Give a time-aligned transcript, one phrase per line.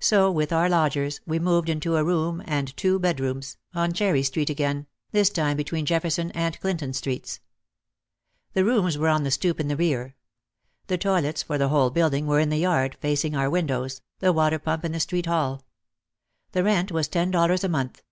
[0.00, 4.48] So, with our lodgers, we moved into a "room and two bedrooms," on Cherry Street
[4.48, 7.40] again, this time between Jefferson and Clinton Streets.
[8.54, 10.14] The rooms were on the stoop in the rear.
[10.86, 14.58] The toilets, for the whole building, were in the yard, facing our windows, the water
[14.58, 15.62] pump in the street hall.
[16.52, 18.02] The rent was ten dollars a month.